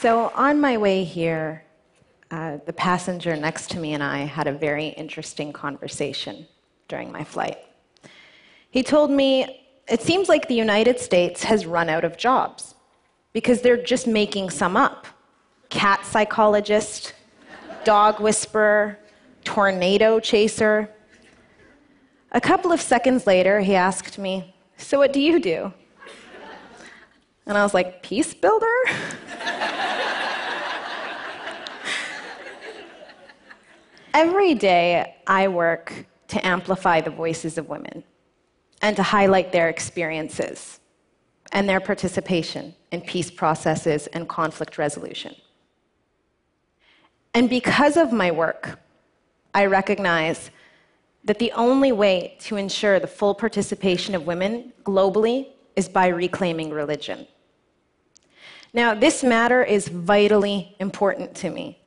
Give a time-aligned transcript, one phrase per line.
[0.00, 1.62] So, on my way here,
[2.30, 6.46] uh, the passenger next to me and I had a very interesting conversation
[6.88, 7.58] during my flight.
[8.70, 12.76] He told me it seems like the United States has run out of jobs
[13.34, 15.06] because they're just making some up
[15.68, 17.12] cat psychologist,
[17.84, 18.98] dog whisperer,
[19.44, 20.88] tornado chaser.
[22.32, 25.74] A couple of seconds later, he asked me, So, what do you do?
[27.44, 28.66] And I was like, Peace builder?
[34.12, 38.02] Every day, I work to amplify the voices of women
[38.82, 40.80] and to highlight their experiences
[41.52, 45.34] and their participation in peace processes and conflict resolution.
[47.34, 48.80] And because of my work,
[49.54, 50.50] I recognize
[51.24, 56.70] that the only way to ensure the full participation of women globally is by reclaiming
[56.70, 57.26] religion.
[58.72, 61.79] Now, this matter is vitally important to me.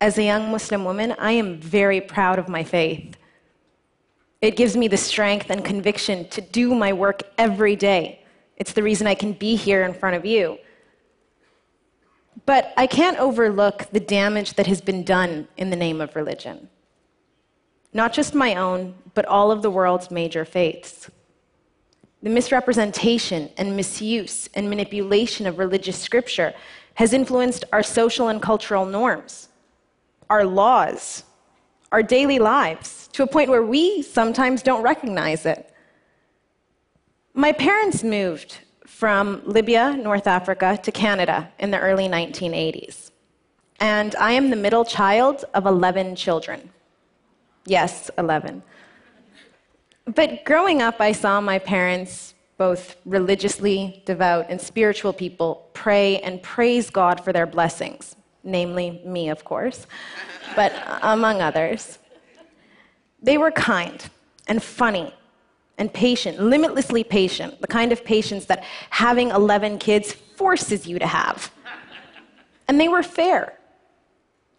[0.00, 3.16] As a young Muslim woman, I am very proud of my faith.
[4.40, 8.24] It gives me the strength and conviction to do my work every day.
[8.56, 10.58] It's the reason I can be here in front of you.
[12.46, 16.68] But I can't overlook the damage that has been done in the name of religion.
[17.92, 21.10] Not just my own, but all of the world's major faiths.
[22.22, 26.54] The misrepresentation and misuse and manipulation of religious scripture
[26.94, 29.48] has influenced our social and cultural norms,
[30.30, 31.24] our laws,
[31.92, 35.72] our daily lives, to a point where we sometimes don't recognize it.
[37.34, 43.10] My parents moved from Libya, North Africa, to Canada in the early 1980s.
[43.80, 46.70] And I am the middle child of 11 children.
[47.64, 48.62] Yes, 11.
[50.14, 56.42] But growing up, I saw my parents, both religiously devout and spiritual people, pray and
[56.42, 58.16] praise God for their blessings,
[58.48, 59.86] namely me, of course,
[60.56, 60.72] but
[61.02, 61.98] among others.
[63.22, 64.04] They were kind
[64.46, 65.12] and funny
[65.76, 71.06] and patient, limitlessly patient, the kind of patience that having 11 kids forces you to
[71.06, 71.52] have.
[72.66, 73.54] And they were fair.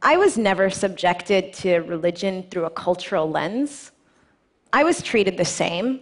[0.00, 3.92] I was never subjected to religion through a cultural lens.
[4.72, 6.00] I was treated the same.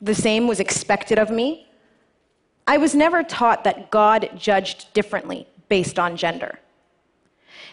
[0.00, 1.68] The same was expected of me.
[2.66, 6.58] I was never taught that God judged differently based on gender.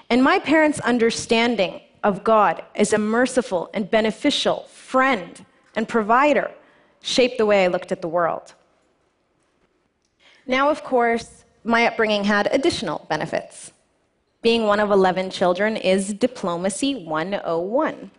[0.09, 5.45] And my parents' understanding of God as a merciful and beneficial friend
[5.75, 6.51] and provider
[7.01, 8.53] shaped the way I looked at the world.
[10.47, 13.71] Now, of course, my upbringing had additional benefits.
[14.43, 18.11] Being one of 11 children is diplomacy 101.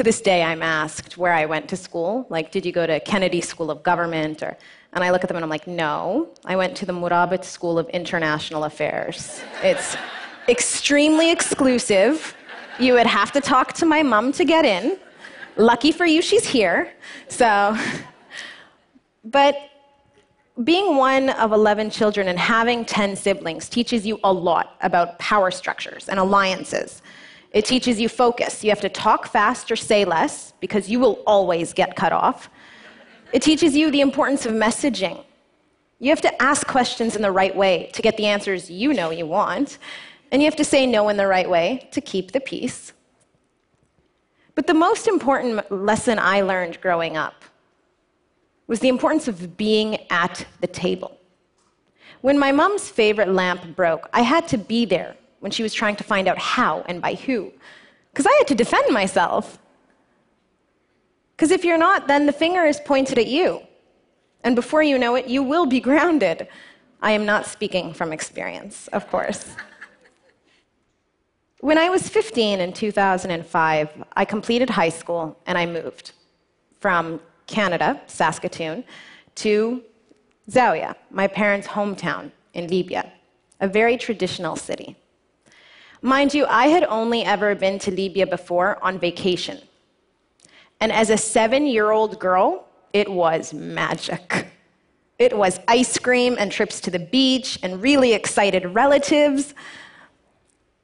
[0.00, 2.24] To this day, I'm asked where I went to school.
[2.30, 4.42] Like, did you go to Kennedy School of Government?
[4.42, 4.56] Or,
[4.94, 7.78] and I look at them and I'm like, no, I went to the Murabit School
[7.78, 9.42] of International Affairs.
[9.62, 9.98] It's
[10.48, 12.34] extremely exclusive.
[12.78, 14.98] You would have to talk to my mom to get in.
[15.58, 16.90] Lucky for you, she's here.
[17.28, 17.76] So,
[19.26, 19.54] but
[20.64, 25.50] being one of 11 children and having 10 siblings teaches you a lot about power
[25.50, 27.02] structures and alliances.
[27.52, 28.62] It teaches you focus.
[28.62, 32.48] You have to talk fast or say less because you will always get cut off.
[33.32, 35.24] It teaches you the importance of messaging.
[35.98, 39.10] You have to ask questions in the right way to get the answers you know
[39.10, 39.78] you want,
[40.30, 42.92] and you have to say no in the right way to keep the peace.
[44.54, 47.44] But the most important lesson I learned growing up
[48.66, 51.16] was the importance of being at the table.
[52.20, 55.96] When my mom's favorite lamp broke, I had to be there when she was trying
[55.96, 57.52] to find out how and by who,
[58.12, 59.58] because I had to defend myself.
[61.36, 63.60] Because if you're not, then the finger is pointed at you.
[64.44, 66.48] And before you know it, you will be grounded.
[67.02, 69.56] I am not speaking from experience, of course.
[71.60, 76.12] When I was 15 in 2005, I completed high school and I moved
[76.78, 78.84] from Canada, Saskatoon,
[79.36, 79.82] to
[80.50, 83.12] Zawiya, my parents' hometown in Libya,
[83.60, 84.96] a very traditional city.
[86.02, 89.58] Mind you, I had only ever been to Libya before on vacation.
[90.80, 94.46] And as a seven year old girl, it was magic.
[95.18, 99.54] It was ice cream and trips to the beach and really excited relatives.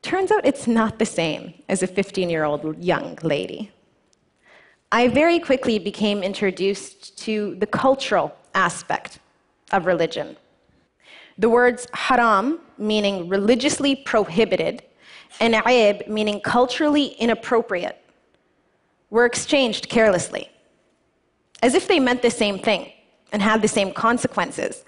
[0.02, 3.72] Turns out it's not the same as a 15 year old young lady.
[4.92, 9.20] I very quickly became introduced to the cultural aspect
[9.72, 10.36] of religion.
[11.38, 14.82] The words haram, meaning religiously prohibited,
[15.40, 18.00] and aib, meaning culturally inappropriate,
[19.10, 20.50] were exchanged carelessly,
[21.62, 22.92] as if they meant the same thing
[23.32, 24.84] and had the same consequences.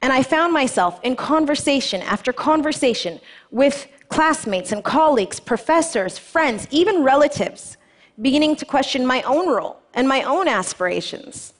[0.00, 3.20] And I found myself in conversation after conversation
[3.50, 7.76] with classmates and colleagues, professors, friends, even relatives,
[8.20, 11.52] beginning to question my own role and my own aspirations.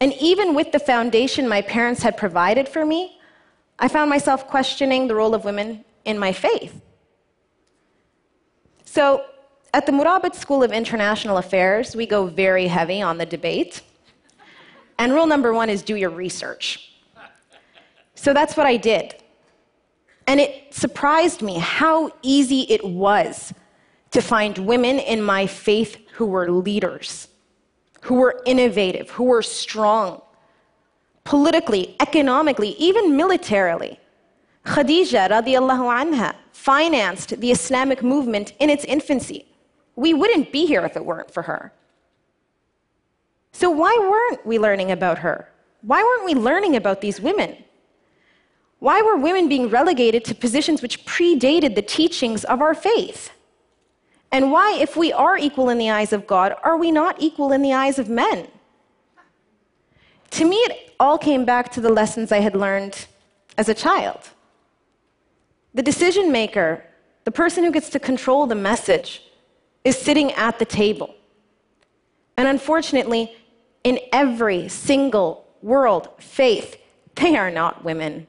[0.00, 3.20] And even with the foundation my parents had provided for me,
[3.78, 6.80] I found myself questioning the role of women in my faith.
[8.84, 9.24] So,
[9.74, 13.80] at the Murabit School of International Affairs, we go very heavy on the debate.
[14.98, 16.92] And rule number one is do your research.
[18.14, 19.16] So that's what I did.
[20.26, 23.52] And it surprised me how easy it was
[24.12, 27.28] to find women in my faith who were leaders,
[28.02, 30.20] who were innovative, who were strong,
[31.24, 33.98] politically, economically, even militarily.
[34.64, 39.46] Khadija radiallahu anha financed the Islamic movement in its infancy.
[39.96, 41.72] We wouldn't be here if it weren't for her.
[43.52, 45.48] So, why weren't we learning about her?
[45.82, 47.56] Why weren't we learning about these women?
[48.78, 53.30] Why were women being relegated to positions which predated the teachings of our faith?
[54.32, 57.52] And why, if we are equal in the eyes of God, are we not equal
[57.52, 58.48] in the eyes of men?
[60.30, 63.06] To me, it all came back to the lessons I had learned
[63.58, 64.30] as a child.
[65.74, 66.84] The decision maker,
[67.24, 69.22] the person who gets to control the message,
[69.84, 71.14] is sitting at the table.
[72.36, 73.34] And unfortunately,
[73.84, 76.76] in every single world faith,
[77.14, 78.26] they are not women.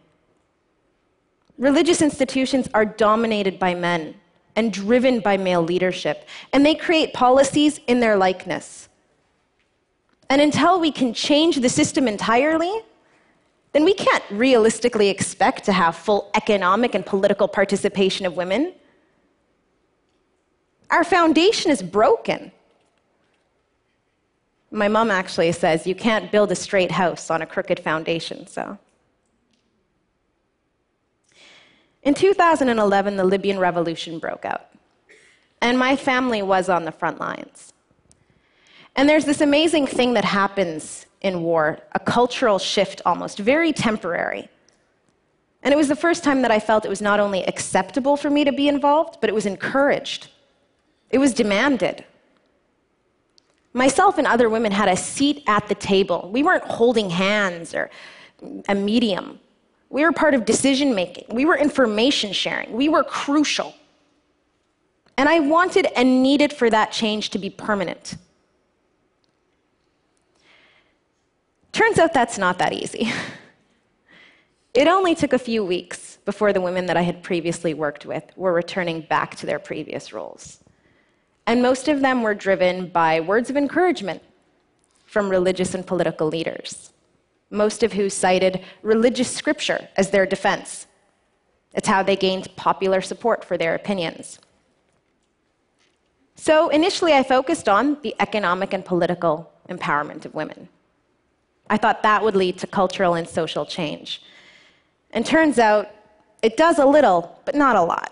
[1.57, 4.15] Religious institutions are dominated by men
[4.55, 8.89] and driven by male leadership, and they create policies in their likeness.
[10.29, 12.71] And until we can change the system entirely,
[13.73, 18.73] then we can't realistically expect to have full economic and political participation of women.
[20.91, 22.51] Our foundation is broken.
[24.69, 28.77] My mom actually says you can't build a straight house on a crooked foundation, so.
[32.03, 34.69] In 2011, the Libyan revolution broke out,
[35.61, 37.72] and my family was on the front lines.
[38.95, 44.49] And there's this amazing thing that happens in war, a cultural shift almost, very temporary.
[45.63, 48.29] And it was the first time that I felt it was not only acceptable for
[48.29, 50.27] me to be involved, but it was encouraged.
[51.09, 52.03] It was demanded.
[53.71, 56.29] Myself and other women had a seat at the table.
[56.31, 57.89] We weren't holding hands or
[58.67, 59.39] a medium.
[59.89, 61.33] We were part of decision making.
[61.33, 62.71] We were information sharing.
[62.73, 63.73] We were crucial.
[65.17, 68.15] And I wanted and needed for that change to be permanent.
[71.73, 73.11] Turns out that's not that easy.
[74.73, 78.23] It only took a few weeks before the women that I had previously worked with
[78.35, 80.63] were returning back to their previous roles.
[81.45, 84.23] And most of them were driven by words of encouragement
[85.05, 86.93] from religious and political leaders
[87.53, 90.87] most of who cited religious scripture as their defense.
[91.73, 94.39] It's how they gained popular support for their opinions.
[96.35, 100.67] So initially, I focused on the economic and political empowerment of women.
[101.73, 104.21] I thought that would lead to cultural and social change.
[105.09, 105.89] And turns out
[106.43, 108.11] it does a little, but not a lot.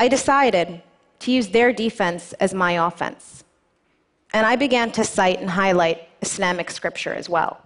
[0.00, 0.82] I decided
[1.20, 3.44] to use their defense as my offense.
[4.32, 7.60] And I began to cite and highlight Islamic scripture as well.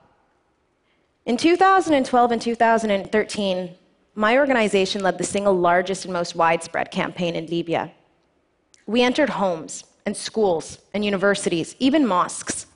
[1.24, 3.70] In 2012 and 2013,
[4.14, 7.90] my organization led the single largest and most widespread campaign in Libya.
[8.84, 12.66] We entered homes and schools and universities, even mosques.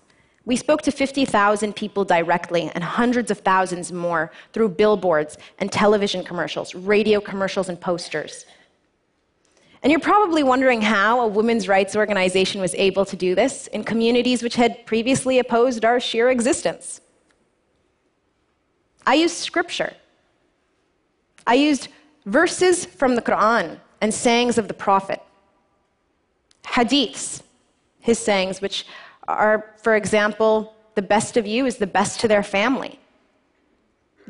[0.47, 6.25] We spoke to 50,000 people directly and hundreds of thousands more through billboards and television
[6.25, 8.47] commercials, radio commercials, and posters.
[9.83, 13.83] And you're probably wondering how a women's rights organization was able to do this in
[13.83, 17.01] communities which had previously opposed our sheer existence.
[19.05, 19.95] I used scripture.
[21.45, 21.89] I used
[22.25, 25.21] verses from the Quran and sayings of the Prophet,
[26.65, 27.43] hadiths,
[28.01, 28.87] his sayings, which
[29.29, 32.99] are, for example, the best of you is the best to their family.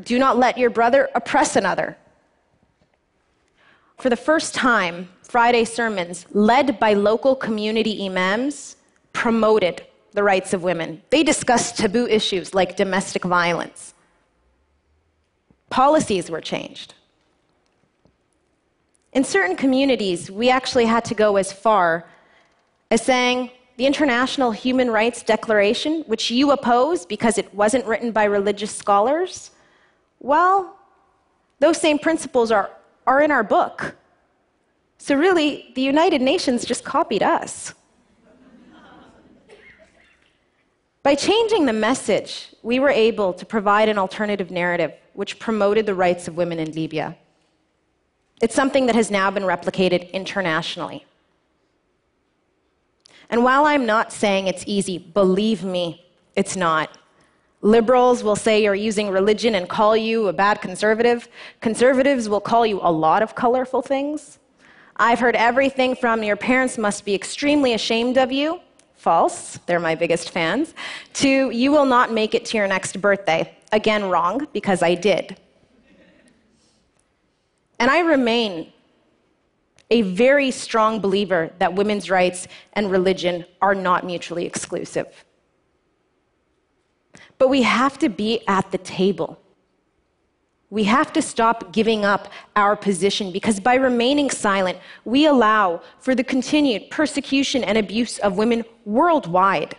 [0.02, 1.96] Do not let your brother oppress another.
[3.98, 8.76] For the first time, Friday sermons, led by local community imams,
[9.12, 11.02] promoted the rights of women.
[11.10, 13.94] They discussed taboo issues like domestic violence
[15.70, 16.94] policies were changed.
[19.12, 22.06] In certain communities, we actually had to go as far
[22.90, 28.24] as saying the International Human Rights Declaration, which you oppose because it wasn't written by
[28.24, 29.50] religious scholars,
[30.18, 30.78] well,
[31.60, 32.70] those same principles are,
[33.06, 33.96] are in our book.
[34.98, 37.74] So, really, the United Nations just copied us.
[41.02, 45.94] By changing the message, we were able to provide an alternative narrative which promoted the
[45.94, 47.16] rights of women in Libya.
[48.42, 51.06] It's something that has now been replicated internationally.
[53.30, 56.04] And while I'm not saying it's easy, believe me,
[56.34, 56.96] it's not.
[57.62, 61.28] Liberals will say you're using religion and call you a bad conservative.
[61.60, 64.38] Conservatives will call you a lot of colorful things.
[64.96, 68.60] I've heard everything from your parents must be extremely ashamed of you,
[68.94, 70.74] false, they're my biggest fans,
[71.14, 73.52] to you will not make it to your next birthday.
[73.72, 75.36] Again, wrong, because I did.
[77.78, 78.72] And I remain
[79.90, 85.06] a very strong believer that women's rights and religion are not mutually exclusive.
[87.38, 89.40] But we have to be at the table.
[90.70, 96.14] We have to stop giving up our position because by remaining silent, we allow for
[96.14, 99.76] the continued persecution and abuse of women worldwide.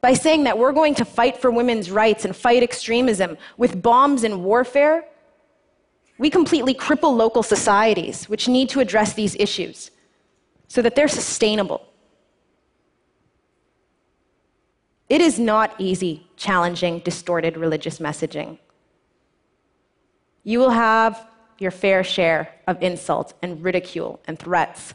[0.00, 4.22] By saying that we're going to fight for women's rights and fight extremism with bombs
[4.22, 5.04] and warfare,
[6.18, 9.90] we completely cripple local societies which need to address these issues
[10.66, 11.84] so that they're sustainable.
[15.08, 18.58] It is not easy challenging distorted religious messaging.
[20.44, 21.26] You will have
[21.58, 24.94] your fair share of insult and ridicule and threats.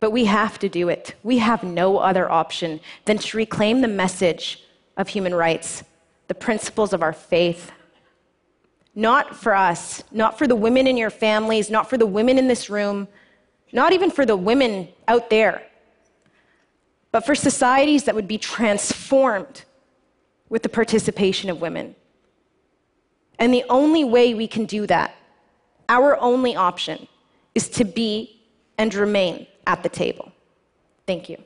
[0.00, 1.14] But we have to do it.
[1.22, 4.62] We have no other option than to reclaim the message
[4.96, 5.84] of human rights,
[6.28, 7.70] the principles of our faith,
[9.00, 12.48] not for us, not for the women in your families, not for the women in
[12.48, 13.08] this room,
[13.72, 15.62] not even for the women out there,
[17.10, 19.64] but for societies that would be transformed
[20.50, 21.96] with the participation of women.
[23.38, 25.14] And the only way we can do that,
[25.88, 27.08] our only option,
[27.54, 28.42] is to be
[28.76, 30.30] and remain at the table.
[31.06, 31.42] Thank you.